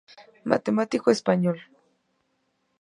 [0.51, 1.57] Matemático español.